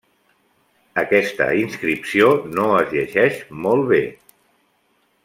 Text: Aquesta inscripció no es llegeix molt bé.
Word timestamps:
Aquesta 1.01 1.45
inscripció 1.65 2.31
no 2.57 2.65
es 2.81 2.91
llegeix 2.97 3.37
molt 3.67 3.87
bé. 3.93 4.01